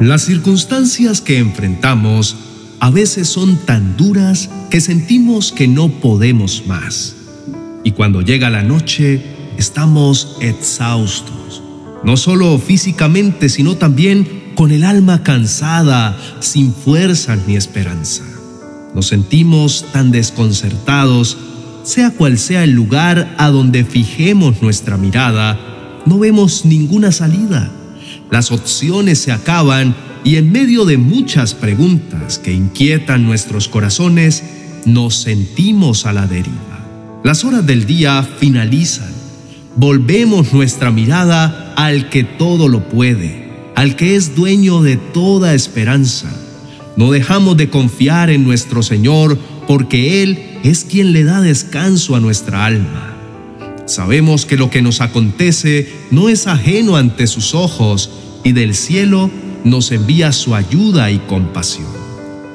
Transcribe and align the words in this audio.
Las 0.00 0.22
circunstancias 0.22 1.20
que 1.20 1.38
enfrentamos 1.38 2.36
a 2.78 2.88
veces 2.88 3.28
son 3.28 3.56
tan 3.56 3.96
duras 3.96 4.48
que 4.70 4.80
sentimos 4.80 5.50
que 5.50 5.66
no 5.66 5.88
podemos 5.88 6.62
más. 6.68 7.16
Y 7.82 7.90
cuando 7.90 8.22
llega 8.22 8.48
la 8.48 8.62
noche, 8.62 9.20
estamos 9.56 10.36
exhaustos, 10.40 11.62
no 12.04 12.16
solo 12.16 12.60
físicamente, 12.60 13.48
sino 13.48 13.76
también 13.76 14.52
con 14.54 14.70
el 14.70 14.84
alma 14.84 15.24
cansada, 15.24 16.16
sin 16.38 16.72
fuerzas 16.72 17.40
ni 17.48 17.56
esperanza. 17.56 18.22
Nos 18.94 19.08
sentimos 19.08 19.84
tan 19.92 20.12
desconcertados, 20.12 21.36
sea 21.82 22.12
cual 22.12 22.38
sea 22.38 22.62
el 22.62 22.70
lugar 22.70 23.34
a 23.36 23.48
donde 23.48 23.84
fijemos 23.84 24.62
nuestra 24.62 24.96
mirada, 24.96 25.58
no 26.06 26.20
vemos 26.20 26.64
ninguna 26.64 27.10
salida. 27.10 27.72
Las 28.30 28.52
opciones 28.52 29.18
se 29.18 29.32
acaban 29.32 29.94
y 30.24 30.36
en 30.36 30.52
medio 30.52 30.84
de 30.84 30.98
muchas 30.98 31.54
preguntas 31.54 32.38
que 32.38 32.52
inquietan 32.52 33.24
nuestros 33.24 33.68
corazones, 33.68 34.42
nos 34.84 35.16
sentimos 35.16 36.06
a 36.06 36.12
la 36.12 36.26
deriva. 36.26 37.20
Las 37.24 37.44
horas 37.44 37.66
del 37.66 37.86
día 37.86 38.22
finalizan. 38.22 39.12
Volvemos 39.76 40.52
nuestra 40.52 40.90
mirada 40.90 41.72
al 41.76 42.10
que 42.10 42.24
todo 42.24 42.68
lo 42.68 42.88
puede, 42.88 43.50
al 43.74 43.96
que 43.96 44.16
es 44.16 44.34
dueño 44.34 44.82
de 44.82 44.96
toda 44.96 45.54
esperanza. 45.54 46.28
No 46.96 47.10
dejamos 47.10 47.56
de 47.56 47.70
confiar 47.70 48.28
en 48.28 48.44
nuestro 48.44 48.82
Señor 48.82 49.38
porque 49.66 50.22
Él 50.22 50.58
es 50.64 50.84
quien 50.84 51.12
le 51.12 51.24
da 51.24 51.40
descanso 51.40 52.16
a 52.16 52.20
nuestra 52.20 52.64
alma. 52.64 53.17
Sabemos 53.88 54.44
que 54.44 54.58
lo 54.58 54.68
que 54.68 54.82
nos 54.82 55.00
acontece 55.00 55.90
no 56.10 56.28
es 56.28 56.46
ajeno 56.46 56.96
ante 56.96 57.26
sus 57.26 57.54
ojos 57.54 58.10
y 58.44 58.52
del 58.52 58.74
cielo 58.74 59.30
nos 59.64 59.90
envía 59.92 60.32
su 60.32 60.54
ayuda 60.54 61.10
y 61.10 61.18
compasión. 61.20 61.86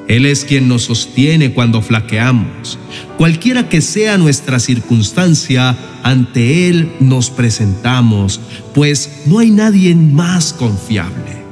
Él 0.06 0.26
es 0.26 0.44
quien 0.44 0.68
nos 0.68 0.82
sostiene 0.82 1.52
cuando 1.52 1.82
flaqueamos. 1.82 2.78
Cualquiera 3.18 3.68
que 3.68 3.80
sea 3.80 4.16
nuestra 4.16 4.60
circunstancia, 4.60 5.76
ante 6.04 6.68
Él 6.68 6.92
nos 7.00 7.30
presentamos, 7.30 8.40
pues 8.72 9.22
no 9.26 9.40
hay 9.40 9.50
nadie 9.50 9.96
más 9.96 10.52
confiable. 10.52 11.42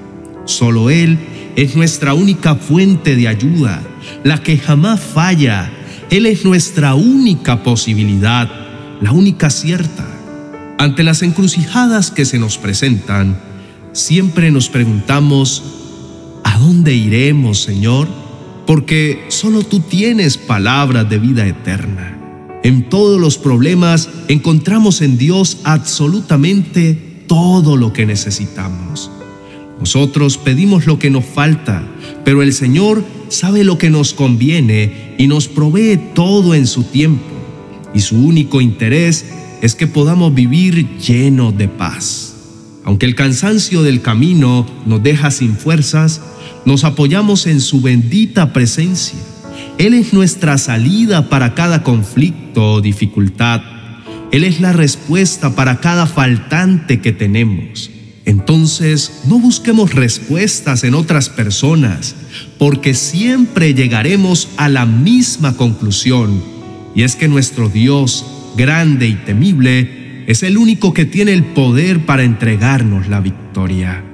Solo 0.44 0.90
Él 0.90 1.18
es 1.56 1.74
nuestra 1.74 2.14
única 2.14 2.54
fuente 2.54 3.16
de 3.16 3.26
ayuda, 3.26 3.82
la 4.22 4.40
que 4.40 4.58
jamás 4.58 5.00
falla. 5.00 5.72
Él 6.10 6.26
es 6.26 6.44
nuestra 6.44 6.94
única 6.94 7.64
posibilidad, 7.64 8.61
la 9.02 9.10
única 9.10 9.50
cierta. 9.50 10.06
Ante 10.78 11.02
las 11.02 11.22
encrucijadas 11.22 12.10
que 12.10 12.24
se 12.24 12.38
nos 12.38 12.56
presentan, 12.56 13.38
siempre 13.92 14.50
nos 14.52 14.68
preguntamos, 14.68 15.62
¿a 16.44 16.58
dónde 16.58 16.94
iremos, 16.94 17.60
Señor? 17.60 18.08
Porque 18.66 19.24
solo 19.28 19.64
tú 19.64 19.80
tienes 19.80 20.38
palabras 20.38 21.10
de 21.10 21.18
vida 21.18 21.46
eterna. 21.46 22.16
En 22.62 22.88
todos 22.88 23.20
los 23.20 23.38
problemas 23.38 24.08
encontramos 24.28 25.02
en 25.02 25.18
Dios 25.18 25.58
absolutamente 25.64 27.24
todo 27.26 27.76
lo 27.76 27.92
que 27.92 28.06
necesitamos. 28.06 29.10
Nosotros 29.80 30.38
pedimos 30.38 30.86
lo 30.86 31.00
que 31.00 31.10
nos 31.10 31.24
falta, 31.24 31.82
pero 32.24 32.40
el 32.40 32.52
Señor 32.52 33.04
sabe 33.28 33.64
lo 33.64 33.78
que 33.78 33.90
nos 33.90 34.14
conviene 34.14 35.16
y 35.18 35.26
nos 35.26 35.48
provee 35.48 35.98
todo 36.14 36.54
en 36.54 36.68
su 36.68 36.84
tiempo. 36.84 37.31
Y 37.94 38.00
su 38.00 38.16
único 38.16 38.60
interés 38.60 39.24
es 39.60 39.74
que 39.74 39.86
podamos 39.86 40.34
vivir 40.34 40.98
llenos 40.98 41.56
de 41.56 41.68
paz. 41.68 42.34
Aunque 42.84 43.06
el 43.06 43.14
cansancio 43.14 43.82
del 43.82 44.02
camino 44.02 44.66
nos 44.86 45.02
deja 45.02 45.30
sin 45.30 45.56
fuerzas, 45.56 46.20
nos 46.64 46.84
apoyamos 46.84 47.46
en 47.46 47.60
su 47.60 47.80
bendita 47.80 48.52
presencia. 48.52 49.18
Él 49.78 49.94
es 49.94 50.12
nuestra 50.12 50.58
salida 50.58 51.28
para 51.28 51.54
cada 51.54 51.82
conflicto 51.82 52.74
o 52.74 52.80
dificultad. 52.80 53.62
Él 54.32 54.44
es 54.44 54.60
la 54.60 54.72
respuesta 54.72 55.54
para 55.54 55.80
cada 55.80 56.06
faltante 56.06 57.00
que 57.00 57.12
tenemos. 57.12 57.90
Entonces, 58.24 59.22
no 59.26 59.38
busquemos 59.38 59.94
respuestas 59.94 60.84
en 60.84 60.94
otras 60.94 61.28
personas, 61.28 62.14
porque 62.58 62.94
siempre 62.94 63.74
llegaremos 63.74 64.48
a 64.56 64.68
la 64.68 64.86
misma 64.86 65.56
conclusión, 65.56 66.42
y 66.94 67.02
es 67.02 67.16
que 67.16 67.28
nuestro 67.28 67.68
Dios, 67.68 68.24
grande 68.56 69.06
y 69.08 69.14
temible, 69.14 70.24
es 70.26 70.42
el 70.42 70.58
único 70.58 70.94
que 70.94 71.04
tiene 71.04 71.32
el 71.32 71.44
poder 71.44 72.06
para 72.06 72.24
entregarnos 72.24 73.08
la 73.08 73.20
victoria. 73.20 74.04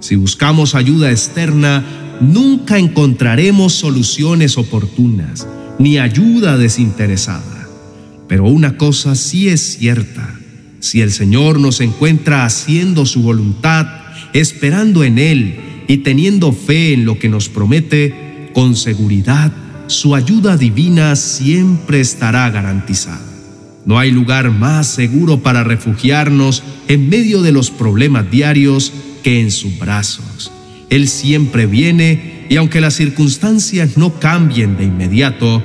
Si 0.00 0.16
buscamos 0.16 0.74
ayuda 0.74 1.10
externa, 1.10 1.84
nunca 2.20 2.78
encontraremos 2.78 3.72
soluciones 3.72 4.56
oportunas 4.58 5.46
ni 5.78 5.98
ayuda 5.98 6.56
desinteresada. 6.56 7.68
Pero 8.28 8.44
una 8.44 8.76
cosa 8.76 9.14
sí 9.14 9.48
es 9.48 9.78
cierta, 9.78 10.38
si 10.80 11.00
el 11.00 11.10
Señor 11.10 11.58
nos 11.58 11.80
encuentra 11.80 12.44
haciendo 12.44 13.06
su 13.06 13.22
voluntad, 13.22 13.86
esperando 14.32 15.02
en 15.02 15.18
Él 15.18 15.56
y 15.88 15.98
teniendo 15.98 16.52
fe 16.52 16.92
en 16.92 17.04
lo 17.04 17.18
que 17.18 17.28
nos 17.28 17.48
promete, 17.48 18.50
con 18.52 18.76
seguridad 18.76 19.52
su 19.88 20.14
ayuda 20.14 20.58
divina 20.58 21.16
siempre 21.16 22.00
estará 22.00 22.48
garantizada. 22.50 23.20
No 23.86 23.98
hay 23.98 24.10
lugar 24.10 24.50
más 24.50 24.86
seguro 24.86 25.40
para 25.42 25.64
refugiarnos 25.64 26.62
en 26.88 27.08
medio 27.08 27.40
de 27.40 27.52
los 27.52 27.70
problemas 27.70 28.30
diarios 28.30 28.92
que 29.22 29.40
en 29.40 29.50
sus 29.50 29.78
brazos. 29.78 30.52
Él 30.90 31.08
siempre 31.08 31.64
viene 31.64 32.46
y 32.50 32.56
aunque 32.56 32.82
las 32.82 32.94
circunstancias 32.94 33.96
no 33.96 34.20
cambien 34.20 34.76
de 34.76 34.84
inmediato, 34.84 35.62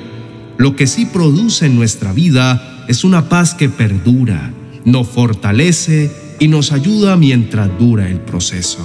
lo 0.57 0.75
que 0.77 0.87
sí 0.87 1.05
produce 1.05 1.65
en 1.65 1.75
nuestra 1.75 2.13
vida 2.13 2.85
es 2.87 3.03
una 3.03 3.27
paz 3.27 3.53
que 3.53 3.67
perdura, 3.67 4.53
nos 4.85 5.07
fortalece 5.07 6.11
y 6.39 6.47
nos 6.47 6.71
ayuda 6.71 7.17
mientras 7.17 7.69
dura 7.77 8.09
el 8.09 8.21
proceso. 8.21 8.79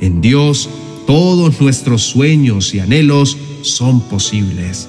En 0.00 0.20
Dios 0.20 0.70
todos 1.06 1.60
nuestros 1.60 2.02
sueños 2.02 2.74
y 2.74 2.80
anhelos 2.80 3.36
son 3.62 4.00
posibles. 4.00 4.88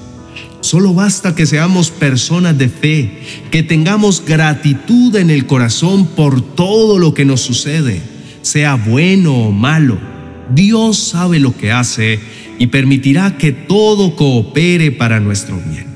Solo 0.60 0.92
basta 0.92 1.34
que 1.34 1.46
seamos 1.46 1.90
personas 1.90 2.58
de 2.58 2.68
fe, 2.68 3.22
que 3.50 3.62
tengamos 3.62 4.24
gratitud 4.24 5.14
en 5.16 5.30
el 5.30 5.46
corazón 5.46 6.06
por 6.06 6.40
todo 6.40 6.98
lo 6.98 7.14
que 7.14 7.24
nos 7.24 7.40
sucede, 7.40 8.02
sea 8.42 8.74
bueno 8.74 9.34
o 9.34 9.52
malo. 9.52 9.98
Dios 10.54 10.98
sabe 10.98 11.38
lo 11.38 11.56
que 11.56 11.70
hace 11.70 12.18
y 12.58 12.66
permitirá 12.68 13.36
que 13.36 13.52
todo 13.52 14.16
coopere 14.16 14.90
para 14.90 15.20
nuestro 15.20 15.56
bien. 15.56 15.86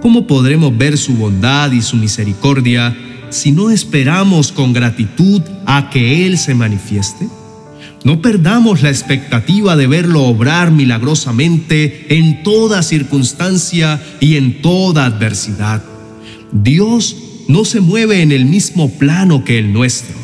¿Cómo 0.00 0.26
podremos 0.26 0.76
ver 0.76 0.98
su 0.98 1.14
bondad 1.14 1.72
y 1.72 1.82
su 1.82 1.96
misericordia 1.96 2.96
si 3.30 3.52
no 3.52 3.70
esperamos 3.70 4.52
con 4.52 4.72
gratitud 4.72 5.42
a 5.66 5.90
que 5.90 6.26
Él 6.26 6.38
se 6.38 6.54
manifieste? 6.54 7.28
No 8.04 8.22
perdamos 8.22 8.82
la 8.82 8.90
expectativa 8.90 9.76
de 9.76 9.86
verlo 9.88 10.22
obrar 10.22 10.70
milagrosamente 10.70 12.06
en 12.10 12.42
toda 12.42 12.82
circunstancia 12.82 14.00
y 14.20 14.36
en 14.36 14.62
toda 14.62 15.04
adversidad. 15.04 15.82
Dios 16.52 17.16
no 17.48 17.64
se 17.64 17.80
mueve 17.80 18.22
en 18.22 18.30
el 18.30 18.44
mismo 18.44 18.90
plano 18.90 19.44
que 19.44 19.58
el 19.58 19.72
nuestro. 19.72 20.16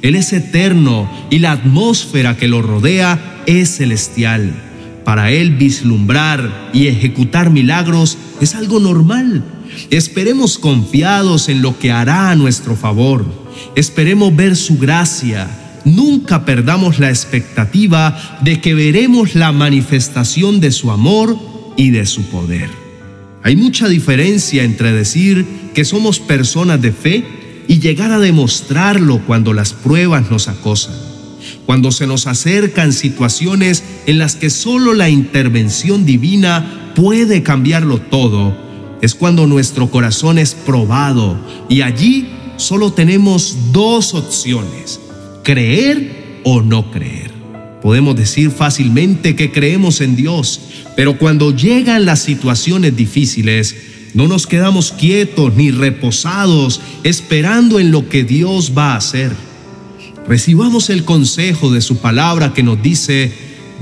Él 0.00 0.14
es 0.14 0.32
eterno 0.32 1.10
y 1.28 1.40
la 1.40 1.52
atmósfera 1.52 2.36
que 2.36 2.48
lo 2.48 2.62
rodea 2.62 3.42
es 3.46 3.76
celestial. 3.76 4.52
Para 5.04 5.30
Él 5.30 5.56
vislumbrar 5.56 6.70
y 6.72 6.86
ejecutar 6.86 7.50
milagros 7.50 8.16
es 8.40 8.54
algo 8.54 8.80
normal. 8.80 9.44
Esperemos 9.90 10.58
confiados 10.58 11.48
en 11.48 11.60
lo 11.62 11.78
que 11.78 11.92
hará 11.92 12.30
a 12.30 12.36
nuestro 12.36 12.74
favor. 12.74 13.24
Esperemos 13.74 14.34
ver 14.34 14.56
su 14.56 14.78
gracia 14.78 15.48
nunca 15.94 16.44
perdamos 16.44 16.98
la 16.98 17.08
expectativa 17.08 18.38
de 18.42 18.60
que 18.60 18.74
veremos 18.74 19.34
la 19.34 19.52
manifestación 19.52 20.60
de 20.60 20.72
su 20.72 20.90
amor 20.90 21.36
y 21.76 21.90
de 21.90 22.06
su 22.06 22.22
poder. 22.24 22.70
Hay 23.42 23.56
mucha 23.56 23.88
diferencia 23.88 24.64
entre 24.64 24.92
decir 24.92 25.46
que 25.74 25.84
somos 25.84 26.18
personas 26.20 26.82
de 26.82 26.92
fe 26.92 27.24
y 27.68 27.78
llegar 27.78 28.10
a 28.10 28.18
demostrarlo 28.18 29.20
cuando 29.26 29.52
las 29.52 29.72
pruebas 29.72 30.30
nos 30.30 30.48
acosan, 30.48 30.94
cuando 31.66 31.92
se 31.92 32.06
nos 32.06 32.26
acercan 32.26 32.92
situaciones 32.92 33.84
en 34.06 34.18
las 34.18 34.36
que 34.36 34.50
solo 34.50 34.94
la 34.94 35.08
intervención 35.08 36.04
divina 36.04 36.92
puede 36.94 37.42
cambiarlo 37.42 38.00
todo, 38.00 38.56
es 39.02 39.14
cuando 39.14 39.46
nuestro 39.46 39.90
corazón 39.90 40.38
es 40.38 40.54
probado 40.54 41.38
y 41.68 41.82
allí 41.82 42.28
solo 42.56 42.92
tenemos 42.92 43.56
dos 43.72 44.14
opciones 44.14 44.98
creer 45.48 46.42
o 46.44 46.60
no 46.60 46.90
creer. 46.90 47.30
Podemos 47.80 48.14
decir 48.14 48.50
fácilmente 48.50 49.34
que 49.34 49.50
creemos 49.50 50.02
en 50.02 50.14
Dios, 50.14 50.60
pero 50.94 51.16
cuando 51.16 51.56
llegan 51.56 52.04
las 52.04 52.20
situaciones 52.20 52.94
difíciles, 52.94 53.74
no 54.12 54.28
nos 54.28 54.46
quedamos 54.46 54.92
quietos 54.92 55.54
ni 55.54 55.70
reposados 55.70 56.82
esperando 57.02 57.80
en 57.80 57.90
lo 57.92 58.10
que 58.10 58.24
Dios 58.24 58.74
va 58.76 58.92
a 58.92 58.96
hacer. 58.96 59.32
Recibamos 60.28 60.90
el 60.90 61.04
consejo 61.04 61.70
de 61.70 61.80
su 61.80 61.96
palabra 61.96 62.52
que 62.52 62.62
nos 62.62 62.82
dice, 62.82 63.32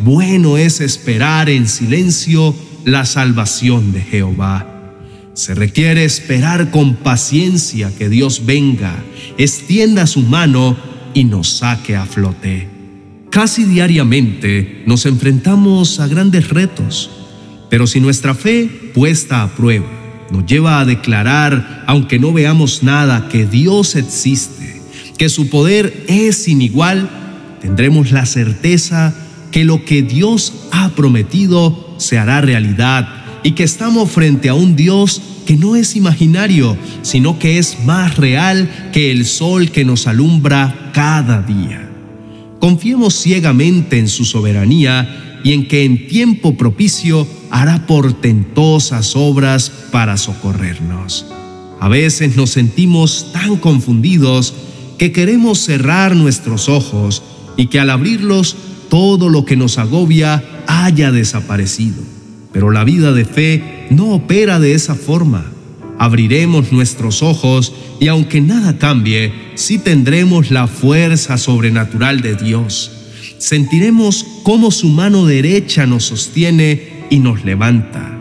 bueno 0.04 0.58
es 0.58 0.80
esperar 0.80 1.50
en 1.50 1.66
silencio 1.66 2.54
la 2.84 3.04
salvación 3.04 3.90
de 3.90 4.02
Jehová. 4.02 4.92
Se 5.34 5.52
requiere 5.52 6.04
esperar 6.04 6.70
con 6.70 6.94
paciencia 6.94 7.90
que 7.98 8.08
Dios 8.08 8.46
venga, 8.46 9.02
extienda 9.36 10.06
su 10.06 10.22
mano 10.22 10.94
y 11.16 11.24
nos 11.24 11.48
saque 11.48 11.96
a 11.96 12.04
flote. 12.04 12.68
Casi 13.30 13.64
diariamente 13.64 14.82
nos 14.86 15.06
enfrentamos 15.06 15.98
a 15.98 16.08
grandes 16.08 16.50
retos, 16.50 17.10
pero 17.70 17.86
si 17.86 18.00
nuestra 18.00 18.34
fe 18.34 18.68
puesta 18.92 19.42
a 19.42 19.48
prueba 19.48 19.86
nos 20.30 20.44
lleva 20.44 20.78
a 20.78 20.84
declarar, 20.84 21.84
aunque 21.86 22.18
no 22.18 22.34
veamos 22.34 22.82
nada, 22.82 23.30
que 23.30 23.46
Dios 23.46 23.96
existe, 23.96 24.82
que 25.16 25.30
su 25.30 25.48
poder 25.48 26.04
es 26.06 26.36
sin 26.36 26.60
igual, 26.60 27.08
tendremos 27.62 28.12
la 28.12 28.26
certeza 28.26 29.14
que 29.50 29.64
lo 29.64 29.86
que 29.86 30.02
Dios 30.02 30.66
ha 30.70 30.90
prometido 30.90 31.94
se 31.96 32.18
hará 32.18 32.42
realidad 32.42 33.08
y 33.42 33.52
que 33.52 33.64
estamos 33.64 34.10
frente 34.10 34.50
a 34.50 34.54
un 34.54 34.76
Dios 34.76 35.22
que 35.46 35.56
no 35.56 35.76
es 35.76 35.96
imaginario, 35.96 36.76
sino 37.00 37.38
que 37.38 37.56
es 37.56 37.78
más 37.86 38.18
real 38.18 38.90
que 38.92 39.10
el 39.12 39.24
sol 39.24 39.70
que 39.70 39.86
nos 39.86 40.06
alumbra 40.06 40.85
cada 40.96 41.43
día. 41.43 41.87
Confiemos 42.58 43.20
ciegamente 43.20 43.98
en 43.98 44.08
su 44.08 44.25
soberanía 44.25 45.40
y 45.44 45.52
en 45.52 45.69
que 45.69 45.84
en 45.84 46.08
tiempo 46.08 46.56
propicio 46.56 47.28
hará 47.50 47.87
portentosas 47.87 49.14
obras 49.14 49.70
para 49.93 50.16
socorrernos. 50.16 51.26
A 51.81 51.88
veces 51.90 52.34
nos 52.34 52.48
sentimos 52.48 53.31
tan 53.34 53.56
confundidos 53.58 54.54
que 54.96 55.12
queremos 55.12 55.58
cerrar 55.58 56.16
nuestros 56.16 56.70
ojos 56.70 57.22
y 57.58 57.66
que 57.66 57.78
al 57.78 57.90
abrirlos 57.90 58.56
todo 58.88 59.28
lo 59.28 59.44
que 59.44 59.56
nos 59.56 59.76
agobia 59.76 60.42
haya 60.66 61.12
desaparecido. 61.12 62.02
Pero 62.54 62.70
la 62.70 62.84
vida 62.84 63.12
de 63.12 63.26
fe 63.26 63.87
no 63.90 64.14
opera 64.14 64.58
de 64.60 64.72
esa 64.72 64.94
forma. 64.94 65.44
Abriremos 65.98 66.72
nuestros 66.72 67.22
ojos 67.22 67.72
y 68.00 68.08
aunque 68.08 68.40
nada 68.40 68.78
cambie, 68.78 69.32
sí 69.54 69.78
tendremos 69.78 70.50
la 70.50 70.66
fuerza 70.66 71.38
sobrenatural 71.38 72.20
de 72.20 72.34
Dios. 72.34 72.93
Sentiremos 73.38 74.26
cómo 74.43 74.70
su 74.70 74.88
mano 74.88 75.26
derecha 75.26 75.87
nos 75.87 76.04
sostiene 76.04 77.04
y 77.10 77.19
nos 77.19 77.44
levanta. 77.44 78.12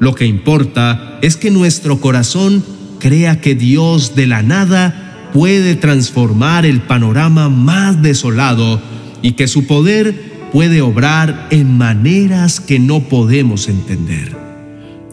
Lo 0.00 0.14
que 0.14 0.26
importa 0.26 1.18
es 1.22 1.36
que 1.36 1.50
nuestro 1.50 2.00
corazón 2.00 2.64
crea 2.98 3.40
que 3.40 3.54
Dios 3.54 4.14
de 4.14 4.26
la 4.26 4.42
nada 4.42 5.30
puede 5.32 5.74
transformar 5.74 6.66
el 6.66 6.80
panorama 6.80 7.48
más 7.48 8.02
desolado 8.02 8.80
y 9.22 9.32
que 9.32 9.46
su 9.46 9.66
poder 9.66 10.48
puede 10.52 10.80
obrar 10.80 11.48
en 11.50 11.76
maneras 11.76 12.60
que 12.60 12.78
no 12.78 13.00
podemos 13.00 13.68
entender. 13.68 14.49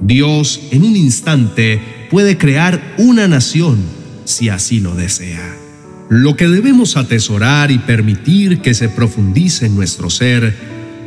Dios 0.02 0.60
en 0.72 0.84
un 0.84 0.96
instante 0.96 2.08
puede 2.10 2.38
crear 2.38 2.96
una 2.98 3.28
nación 3.28 3.78
si 4.26 4.50
así 4.50 4.80
lo 4.80 4.96
desea. 4.96 5.56
Lo 6.10 6.36
que 6.36 6.48
debemos 6.48 6.96
atesorar 6.96 7.72
y 7.72 7.80
permitir 7.80 8.62
que 8.62 8.74
se 8.74 8.90
profundice 8.90 9.66
en 9.66 9.76
nuestro 9.76 10.10
ser 10.10 10.56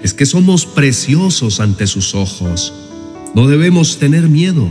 es 0.02 0.12
que 0.12 0.26
somos 0.26 0.66
preciosos 0.66 1.60
ante 1.60 1.86
sus 1.86 2.14
ojos. 2.14 2.72
No 3.34 3.46
debemos 3.46 3.98
tener 3.98 4.28
miedo. 4.28 4.68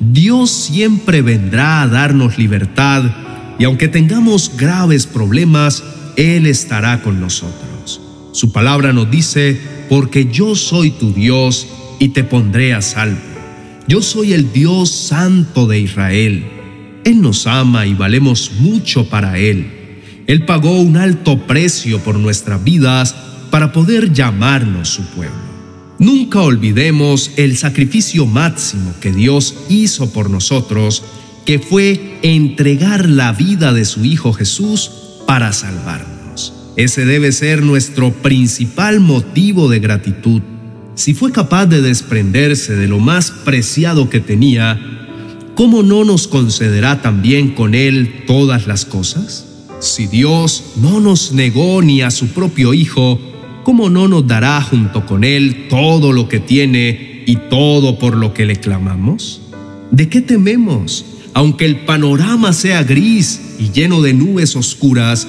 Dios 0.00 0.50
siempre 0.50 1.22
vendrá 1.22 1.82
a 1.82 1.86
darnos 1.86 2.38
libertad 2.38 3.04
y 3.58 3.64
aunque 3.64 3.88
tengamos 3.88 4.52
graves 4.56 5.06
problemas, 5.06 5.84
Él 6.16 6.46
estará 6.46 7.02
con 7.02 7.20
nosotros. 7.20 8.00
Su 8.32 8.52
palabra 8.52 8.92
nos 8.92 9.10
dice, 9.10 9.60
porque 9.88 10.30
yo 10.30 10.54
soy 10.54 10.90
tu 10.90 11.12
Dios 11.12 11.66
y 11.98 12.08
te 12.08 12.24
pondré 12.24 12.74
a 12.74 12.82
salvo. 12.82 13.29
Yo 13.90 14.02
soy 14.02 14.34
el 14.34 14.52
Dios 14.52 14.88
santo 14.88 15.66
de 15.66 15.80
Israel. 15.80 16.44
Él 17.04 17.20
nos 17.20 17.48
ama 17.48 17.88
y 17.88 17.94
valemos 17.94 18.52
mucho 18.60 19.08
para 19.08 19.36
Él. 19.36 19.66
Él 20.28 20.44
pagó 20.44 20.80
un 20.80 20.96
alto 20.96 21.44
precio 21.48 21.98
por 21.98 22.16
nuestras 22.16 22.62
vidas 22.62 23.16
para 23.50 23.72
poder 23.72 24.12
llamarnos 24.12 24.90
su 24.90 25.02
pueblo. 25.06 25.34
Nunca 25.98 26.40
olvidemos 26.40 27.32
el 27.36 27.56
sacrificio 27.56 28.26
máximo 28.26 28.94
que 29.00 29.10
Dios 29.10 29.56
hizo 29.68 30.12
por 30.12 30.30
nosotros, 30.30 31.02
que 31.44 31.58
fue 31.58 32.20
entregar 32.22 33.08
la 33.08 33.32
vida 33.32 33.72
de 33.72 33.84
su 33.84 34.04
Hijo 34.04 34.32
Jesús 34.32 34.92
para 35.26 35.52
salvarnos. 35.52 36.54
Ese 36.76 37.04
debe 37.04 37.32
ser 37.32 37.64
nuestro 37.64 38.12
principal 38.12 39.00
motivo 39.00 39.68
de 39.68 39.80
gratitud. 39.80 40.42
Si 41.00 41.14
fue 41.14 41.32
capaz 41.32 41.64
de 41.64 41.80
desprenderse 41.80 42.76
de 42.76 42.86
lo 42.86 42.98
más 42.98 43.30
preciado 43.30 44.10
que 44.10 44.20
tenía, 44.20 44.78
¿cómo 45.54 45.82
no 45.82 46.04
nos 46.04 46.28
concederá 46.28 47.00
también 47.00 47.54
con 47.54 47.74
Él 47.74 48.24
todas 48.26 48.66
las 48.66 48.84
cosas? 48.84 49.46
Si 49.80 50.08
Dios 50.08 50.62
no 50.76 51.00
nos 51.00 51.32
negó 51.32 51.80
ni 51.80 52.02
a 52.02 52.10
su 52.10 52.26
propio 52.26 52.74
Hijo, 52.74 53.18
¿cómo 53.64 53.88
no 53.88 54.08
nos 54.08 54.26
dará 54.26 54.60
junto 54.60 55.06
con 55.06 55.24
Él 55.24 55.68
todo 55.70 56.12
lo 56.12 56.28
que 56.28 56.38
tiene 56.38 57.24
y 57.24 57.36
todo 57.48 57.98
por 57.98 58.14
lo 58.14 58.34
que 58.34 58.44
le 58.44 58.56
clamamos? 58.56 59.40
¿De 59.90 60.10
qué 60.10 60.20
tememos? 60.20 61.06
Aunque 61.32 61.64
el 61.64 61.76
panorama 61.86 62.52
sea 62.52 62.82
gris 62.82 63.54
y 63.58 63.70
lleno 63.70 64.02
de 64.02 64.12
nubes 64.12 64.54
oscuras, 64.54 65.26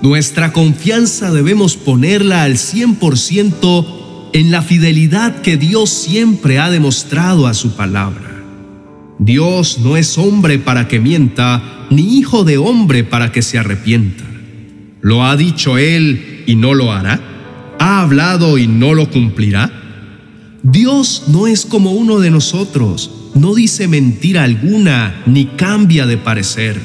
nuestra 0.00 0.54
confianza 0.54 1.30
debemos 1.30 1.76
ponerla 1.76 2.44
al 2.44 2.54
100% 2.54 4.01
en 4.32 4.50
la 4.50 4.62
fidelidad 4.62 5.42
que 5.42 5.56
Dios 5.56 5.90
siempre 5.90 6.58
ha 6.58 6.70
demostrado 6.70 7.46
a 7.46 7.54
su 7.54 7.76
palabra. 7.76 8.42
Dios 9.18 9.78
no 9.78 9.96
es 9.96 10.18
hombre 10.18 10.58
para 10.58 10.88
que 10.88 10.98
mienta, 10.98 11.86
ni 11.90 12.18
hijo 12.18 12.44
de 12.44 12.58
hombre 12.58 13.04
para 13.04 13.30
que 13.30 13.42
se 13.42 13.58
arrepienta. 13.58 14.24
¿Lo 15.00 15.24
ha 15.24 15.36
dicho 15.36 15.78
Él 15.78 16.44
y 16.46 16.56
no 16.56 16.74
lo 16.74 16.92
hará? 16.92 17.20
¿Ha 17.78 18.00
hablado 18.00 18.58
y 18.58 18.66
no 18.66 18.94
lo 18.94 19.10
cumplirá? 19.10 19.70
Dios 20.62 21.24
no 21.28 21.46
es 21.46 21.66
como 21.66 21.92
uno 21.92 22.20
de 22.20 22.30
nosotros, 22.30 23.30
no 23.34 23.54
dice 23.54 23.88
mentira 23.88 24.44
alguna 24.44 25.22
ni 25.26 25.46
cambia 25.46 26.06
de 26.06 26.16
parecer. 26.16 26.80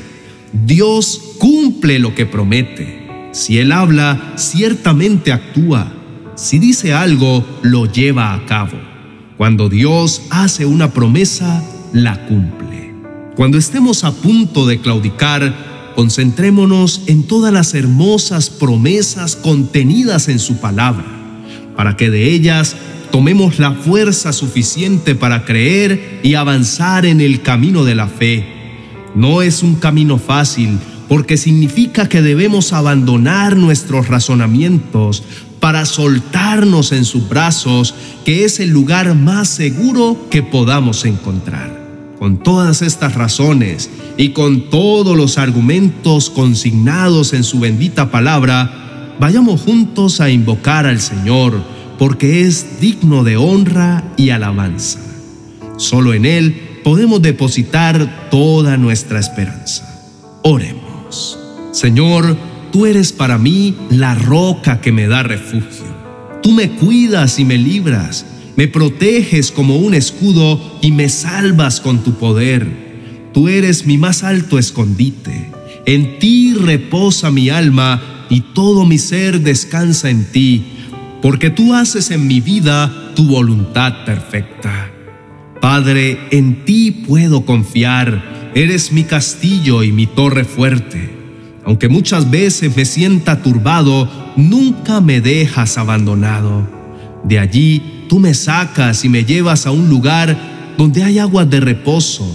Dios 0.52 1.22
cumple 1.38 2.00
lo 2.00 2.16
que 2.16 2.26
promete. 2.26 3.30
Si 3.34 3.60
Él 3.60 3.72
habla, 3.72 4.34
ciertamente 4.36 5.32
actúa. 5.32 5.94
Si 6.38 6.60
dice 6.60 6.94
algo, 6.94 7.44
lo 7.64 7.92
lleva 7.92 8.36
a 8.36 8.46
cabo. 8.46 8.78
Cuando 9.38 9.70
Dios 9.70 10.22
hace 10.30 10.68
una 10.68 10.94
promesa, 10.94 11.64
la 11.94 12.28
cumple. 12.28 12.94
Cuando 13.36 13.58
estemos 13.58 14.04
a 14.04 14.12
punto 14.14 14.68
de 14.68 14.80
claudicar, 14.80 15.92
concentrémonos 15.96 17.02
en 17.08 17.24
todas 17.24 17.52
las 17.52 17.74
hermosas 17.74 18.52
promesas 18.52 19.36
contenidas 19.36 20.28
en 20.28 20.38
su 20.38 20.58
palabra, 20.58 21.06
para 21.76 21.98
que 21.98 22.12
de 22.12 22.30
ellas 22.30 22.76
tomemos 23.12 23.58
la 23.58 23.72
fuerza 23.72 24.32
suficiente 24.32 25.16
para 25.16 25.44
creer 25.44 26.20
y 26.22 26.36
avanzar 26.36 27.08
en 27.08 27.20
el 27.20 27.42
camino 27.42 27.84
de 27.84 27.96
la 27.96 28.08
fe. 28.08 28.46
No 29.16 29.42
es 29.42 29.64
un 29.64 29.74
camino 29.74 30.20
fácil, 30.20 30.78
porque 31.08 31.38
significa 31.38 32.08
que 32.08 32.22
debemos 32.22 32.74
abandonar 32.74 33.58
nuestros 33.58 34.08
razonamientos 34.08 35.24
para 35.68 35.86
soltarnos 35.86 36.94
en 36.94 37.04
sus 37.04 37.28
brazos, 37.28 37.94
que 38.24 38.46
es 38.46 38.62
el 38.62 38.70
lugar 38.70 39.14
más 39.16 39.50
seguro 39.50 40.18
que 40.32 40.42
podamos 40.42 41.04
encontrar. 41.04 41.78
Con 42.18 42.42
todas 42.42 42.82
estas 42.82 43.16
razones 43.16 43.90
y 44.16 44.30
con 44.30 44.70
todos 44.70 45.18
los 45.18 45.38
argumentos 45.38 46.30
consignados 46.30 47.34
en 47.34 47.44
su 47.44 47.60
bendita 47.60 48.12
palabra, 48.12 49.18
vayamos 49.20 49.60
juntos 49.60 50.22
a 50.22 50.30
invocar 50.30 50.86
al 50.86 51.02
Señor, 51.02 51.62
porque 52.00 52.44
es 52.44 52.80
digno 52.80 53.26
de 53.26 53.36
honra 53.36 54.06
y 54.16 54.30
alabanza. 54.30 55.00
Solo 55.76 56.14
en 56.14 56.26
Él 56.26 56.80
podemos 56.86 57.22
depositar 57.22 58.30
toda 58.32 58.78
nuestra 58.78 59.20
esperanza. 59.20 59.84
Oremos. 60.44 61.38
Señor, 61.74 62.38
tú 62.78 62.86
eres 62.86 63.12
para 63.12 63.40
mí 63.40 63.76
la 63.90 64.14
roca 64.14 64.82
que 64.82 64.92
me 64.92 65.08
da 65.08 65.24
refugio. 65.24 65.88
Tú 66.44 66.52
me 66.52 66.70
cuidas 66.70 67.40
y 67.40 67.44
me 67.44 67.58
libras 67.58 68.24
me 68.56 68.68
proteges 68.68 69.52
como 69.52 69.78
un 69.78 69.94
escudo 69.94 70.80
y 70.82 70.92
me 70.92 71.10
salvas 71.10 71.80
con 71.80 72.04
tu 72.04 72.14
poder. 72.16 72.68
Tú 73.34 73.48
eres 73.48 73.88
mi 73.88 73.98
más 73.98 74.24
alto 74.24 74.60
escondite. 74.60 75.52
En 75.86 76.20
ti 76.20 76.54
reposa 76.54 77.32
mi 77.32 77.50
alma 77.50 78.28
y 78.30 78.42
todo 78.42 78.86
mi 78.86 78.98
ser 78.98 79.42
descansa 79.42 80.10
en 80.10 80.26
ti, 80.32 80.66
porque 81.22 81.52
tú 81.52 81.74
haces 81.74 82.10
en 82.12 82.26
mi 82.28 82.42
vida 82.42 83.12
tu 83.16 83.28
voluntad 83.28 84.06
perfecta. 84.06 84.92
Padre, 85.62 86.20
en 86.32 86.66
ti 86.66 86.92
puedo 86.92 87.46
confiar, 87.46 88.52
eres 88.56 88.92
mi 88.92 89.04
castillo 89.04 89.84
y 89.84 89.92
mi 89.92 90.08
torre 90.08 90.46
fuerte. 90.46 91.17
Aunque 91.68 91.90
muchas 91.90 92.32
veces 92.32 92.74
me 92.78 92.86
sienta 92.86 93.42
turbado, 93.42 94.10
nunca 94.38 95.02
me 95.02 95.20
dejas 95.20 95.78
abandonado. 95.78 96.66
De 97.26 97.40
allí 97.40 98.06
tú 98.08 98.20
me 98.20 98.34
sacas 98.34 99.04
y 99.04 99.10
me 99.10 99.26
llevas 99.26 99.66
a 99.66 99.72
un 99.72 99.90
lugar 99.90 100.74
donde 100.78 101.04
hay 101.04 101.20
aguas 101.20 101.50
de 101.50 101.60
reposo, 101.60 102.26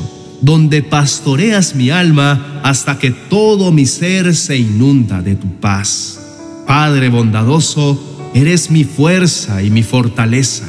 donde 0.42 0.82
pastoreas 0.82 1.74
mi 1.74 1.88
alma 1.88 2.60
hasta 2.62 2.98
que 2.98 3.10
todo 3.10 3.72
mi 3.72 3.86
ser 3.86 4.34
se 4.34 4.58
inunda 4.58 5.22
de 5.22 5.34
tu 5.34 5.48
paz. 5.48 6.20
Padre 6.66 7.08
bondadoso, 7.08 8.30
eres 8.34 8.70
mi 8.70 8.84
fuerza 8.84 9.62
y 9.62 9.70
mi 9.70 9.82
fortaleza, 9.82 10.66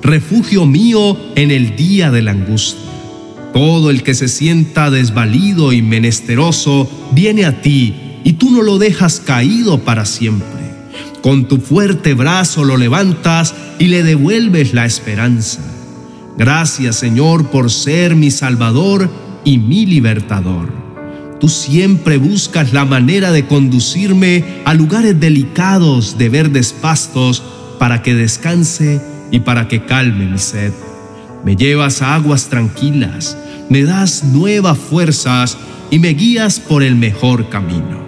refugio 0.00 0.64
mío 0.64 1.18
en 1.36 1.50
el 1.50 1.76
día 1.76 2.10
de 2.10 2.22
la 2.22 2.30
angustia. 2.30 2.79
Todo 3.52 3.90
el 3.90 4.02
que 4.02 4.14
se 4.14 4.28
sienta 4.28 4.90
desvalido 4.90 5.72
y 5.72 5.82
menesteroso 5.82 6.88
viene 7.12 7.44
a 7.44 7.60
ti 7.62 7.94
y 8.24 8.34
tú 8.34 8.50
no 8.50 8.62
lo 8.62 8.78
dejas 8.78 9.20
caído 9.20 9.80
para 9.80 10.04
siempre. 10.04 10.48
Con 11.22 11.48
tu 11.48 11.58
fuerte 11.58 12.14
brazo 12.14 12.64
lo 12.64 12.76
levantas 12.76 13.54
y 13.78 13.86
le 13.86 14.02
devuelves 14.02 14.72
la 14.72 14.86
esperanza. 14.86 15.60
Gracias 16.38 16.96
Señor 16.96 17.50
por 17.50 17.70
ser 17.70 18.16
mi 18.16 18.30
Salvador 18.30 19.10
y 19.44 19.58
mi 19.58 19.84
libertador. 19.84 20.72
Tú 21.40 21.48
siempre 21.48 22.18
buscas 22.18 22.72
la 22.72 22.84
manera 22.84 23.32
de 23.32 23.46
conducirme 23.46 24.44
a 24.64 24.74
lugares 24.74 25.18
delicados 25.18 26.18
de 26.18 26.28
verdes 26.28 26.72
pastos 26.72 27.42
para 27.78 28.02
que 28.02 28.14
descanse 28.14 29.00
y 29.30 29.40
para 29.40 29.66
que 29.66 29.84
calme 29.84 30.26
mi 30.26 30.38
sed. 30.38 30.72
Me 31.44 31.56
llevas 31.56 32.02
a 32.02 32.14
aguas 32.14 32.48
tranquilas, 32.48 33.36
me 33.68 33.82
das 33.82 34.24
nuevas 34.24 34.78
fuerzas 34.78 35.56
y 35.90 35.98
me 35.98 36.10
guías 36.10 36.60
por 36.60 36.82
el 36.82 36.96
mejor 36.96 37.48
camino. 37.48 38.00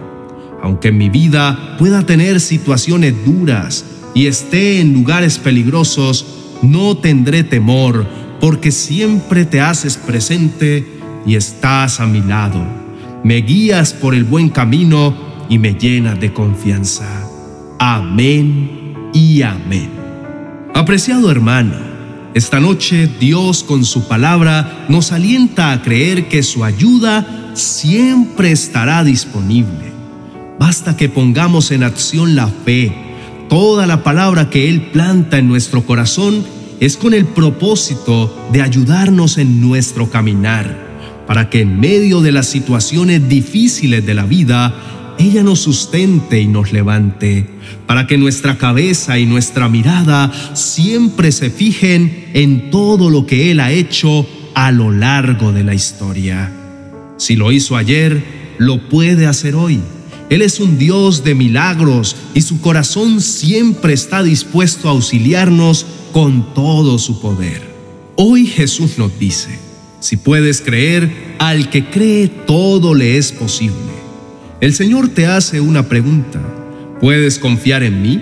Aunque 0.62 0.92
mi 0.92 1.08
vida 1.08 1.76
pueda 1.78 2.04
tener 2.04 2.40
situaciones 2.40 3.14
duras 3.24 3.84
y 4.14 4.26
esté 4.26 4.80
en 4.80 4.92
lugares 4.92 5.38
peligrosos, 5.38 6.26
no 6.62 6.96
tendré 6.96 7.42
temor, 7.42 8.06
porque 8.40 8.70
siempre 8.70 9.44
te 9.44 9.60
haces 9.60 9.96
presente 9.96 10.86
y 11.26 11.34
estás 11.34 12.00
a 12.00 12.06
mi 12.06 12.20
lado. 12.20 12.64
Me 13.24 13.36
guías 13.36 13.92
por 13.92 14.14
el 14.14 14.24
buen 14.24 14.48
camino 14.48 15.14
y 15.48 15.58
me 15.58 15.74
llenas 15.74 16.20
de 16.20 16.32
confianza. 16.32 17.06
Amén 17.78 19.10
y 19.12 19.42
amén. 19.42 19.90
Apreciado 20.74 21.30
hermano, 21.30 21.91
esta 22.34 22.60
noche 22.60 23.08
Dios 23.20 23.62
con 23.62 23.84
su 23.84 24.08
palabra 24.08 24.86
nos 24.88 25.12
alienta 25.12 25.72
a 25.72 25.82
creer 25.82 26.28
que 26.28 26.42
su 26.42 26.64
ayuda 26.64 27.52
siempre 27.54 28.52
estará 28.52 29.04
disponible 29.04 29.92
Basta 30.62 30.96
que 30.96 31.08
pongamos 31.08 31.72
en 31.72 31.82
acción 31.82 32.36
la 32.36 32.46
fe. 32.46 32.92
Toda 33.48 33.84
la 33.84 34.04
palabra 34.04 34.48
que 34.48 34.68
Él 34.68 34.90
planta 34.92 35.38
en 35.38 35.48
nuestro 35.48 35.84
corazón 35.84 36.44
es 36.78 36.96
con 36.96 37.14
el 37.14 37.26
propósito 37.26 38.32
de 38.52 38.62
ayudarnos 38.62 39.38
en 39.38 39.60
nuestro 39.60 40.08
caminar, 40.08 41.24
para 41.26 41.50
que 41.50 41.62
en 41.62 41.80
medio 41.80 42.20
de 42.20 42.30
las 42.30 42.46
situaciones 42.46 43.28
difíciles 43.28 44.06
de 44.06 44.14
la 44.14 44.24
vida, 44.24 44.72
ella 45.18 45.42
nos 45.42 45.60
sustente 45.60 46.40
y 46.40 46.46
nos 46.46 46.72
levante, 46.72 47.46
para 47.86 48.06
que 48.06 48.18
nuestra 48.18 48.58
cabeza 48.58 49.18
y 49.18 49.26
nuestra 49.26 49.68
mirada 49.68 50.32
siempre 50.54 51.32
se 51.32 51.50
fijen 51.50 52.30
en 52.34 52.70
todo 52.70 53.10
lo 53.10 53.26
que 53.26 53.50
Él 53.50 53.60
ha 53.60 53.72
hecho 53.72 54.26
a 54.54 54.70
lo 54.72 54.90
largo 54.90 55.52
de 55.52 55.64
la 55.64 55.74
historia. 55.74 56.52
Si 57.16 57.36
lo 57.36 57.52
hizo 57.52 57.76
ayer, 57.76 58.22
lo 58.58 58.88
puede 58.88 59.26
hacer 59.26 59.54
hoy. 59.54 59.80
Él 60.30 60.42
es 60.42 60.60
un 60.60 60.78
Dios 60.78 61.24
de 61.24 61.34
milagros 61.34 62.16
y 62.34 62.40
su 62.40 62.60
corazón 62.60 63.20
siempre 63.20 63.92
está 63.92 64.22
dispuesto 64.22 64.88
a 64.88 64.92
auxiliarnos 64.92 65.84
con 66.12 66.54
todo 66.54 66.98
su 66.98 67.20
poder. 67.20 67.62
Hoy 68.16 68.46
Jesús 68.46 68.98
nos 68.98 69.18
dice, 69.18 69.58
si 70.00 70.16
puedes 70.16 70.60
creer, 70.60 71.36
al 71.38 71.70
que 71.70 71.90
cree 71.90 72.28
todo 72.28 72.94
le 72.94 73.18
es 73.18 73.30
posible. 73.30 74.01
El 74.62 74.74
Señor 74.74 75.08
te 75.08 75.26
hace 75.26 75.60
una 75.60 75.88
pregunta, 75.88 76.40
¿puedes 77.00 77.40
confiar 77.40 77.82
en 77.82 78.00
mí? 78.00 78.20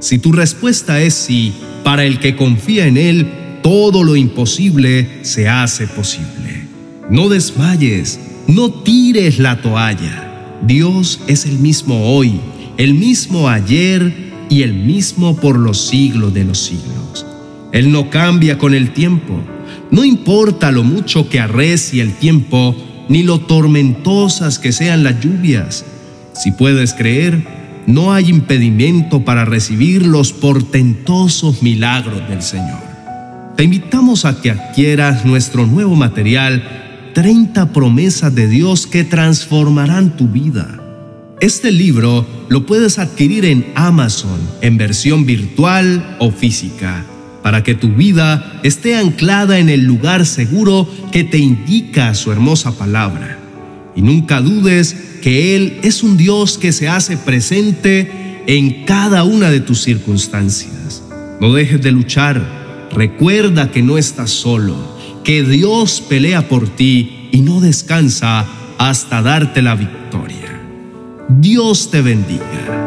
Si 0.00 0.18
tu 0.18 0.30
respuesta 0.30 1.00
es 1.00 1.14
sí, 1.14 1.54
para 1.82 2.04
el 2.04 2.18
que 2.18 2.36
confía 2.36 2.86
en 2.86 2.98
Él, 2.98 3.26
todo 3.62 4.04
lo 4.04 4.14
imposible 4.14 5.20
se 5.22 5.48
hace 5.48 5.86
posible. 5.86 6.68
No 7.08 7.30
desmayes, 7.30 8.20
no 8.46 8.70
tires 8.70 9.38
la 9.38 9.62
toalla. 9.62 10.58
Dios 10.60 11.20
es 11.26 11.46
el 11.46 11.58
mismo 11.58 12.14
hoy, 12.14 12.38
el 12.76 12.92
mismo 12.92 13.48
ayer 13.48 14.12
y 14.50 14.64
el 14.64 14.74
mismo 14.74 15.36
por 15.36 15.58
los 15.58 15.88
siglos 15.88 16.34
de 16.34 16.44
los 16.44 16.58
siglos. 16.58 17.24
Él 17.72 17.90
no 17.90 18.10
cambia 18.10 18.58
con 18.58 18.74
el 18.74 18.92
tiempo. 18.92 19.40
No 19.90 20.04
importa 20.04 20.70
lo 20.70 20.84
mucho 20.84 21.30
que 21.30 21.40
arrecie 21.40 22.02
el 22.02 22.12
tiempo, 22.12 22.76
ni 23.08 23.22
lo 23.22 23.40
tormentosas 23.40 24.58
que 24.58 24.72
sean 24.72 25.04
las 25.04 25.20
lluvias. 25.20 25.84
Si 26.34 26.52
puedes 26.52 26.94
creer, 26.94 27.42
no 27.86 28.12
hay 28.12 28.28
impedimento 28.28 29.24
para 29.24 29.44
recibir 29.44 30.06
los 30.06 30.32
portentosos 30.32 31.62
milagros 31.62 32.28
del 32.28 32.42
Señor. 32.42 32.80
Te 33.56 33.64
invitamos 33.64 34.24
a 34.24 34.40
que 34.40 34.50
adquieras 34.50 35.24
nuestro 35.24 35.66
nuevo 35.66 35.94
material 35.94 36.62
30 37.14 37.72
promesas 37.72 38.34
de 38.34 38.48
Dios 38.48 38.86
que 38.86 39.04
transformarán 39.04 40.16
tu 40.16 40.28
vida. 40.28 40.78
Este 41.40 41.70
libro 41.72 42.26
lo 42.48 42.66
puedes 42.66 42.98
adquirir 42.98 43.44
en 43.44 43.66
Amazon 43.74 44.40
en 44.60 44.78
versión 44.78 45.26
virtual 45.26 46.16
o 46.20 46.30
física, 46.30 47.04
para 47.42 47.62
que 47.62 47.74
tu 47.74 47.88
vida 47.88 48.60
esté 48.62 48.96
anclada 48.96 49.58
en 49.58 49.68
el 49.68 49.84
lugar 49.84 50.26
seguro 50.26 50.88
que 51.10 51.24
te 51.24 51.38
indica 51.38 52.14
su 52.14 52.32
hermosa 52.32 52.76
palabra. 52.78 53.38
Y 53.94 54.02
nunca 54.02 54.40
dudes 54.40 54.96
que 55.22 55.56
Él 55.56 55.78
es 55.82 56.02
un 56.02 56.16
Dios 56.16 56.58
que 56.58 56.72
se 56.72 56.88
hace 56.88 57.16
presente 57.16 58.42
en 58.46 58.84
cada 58.84 59.24
una 59.24 59.50
de 59.50 59.60
tus 59.60 59.82
circunstancias. 59.82 61.02
No 61.40 61.52
dejes 61.52 61.82
de 61.82 61.92
luchar. 61.92 62.88
Recuerda 62.92 63.70
que 63.70 63.82
no 63.82 63.98
estás 63.98 64.30
solo 64.30 64.92
que 65.24 65.42
Dios 65.42 66.02
pelea 66.08 66.48
por 66.48 66.68
ti 66.68 67.28
y 67.30 67.40
no 67.40 67.60
descansa 67.60 68.46
hasta 68.78 69.22
darte 69.22 69.62
la 69.62 69.74
victoria. 69.74 70.60
Dios 71.28 71.90
te 71.90 72.02
bendiga. 72.02 72.81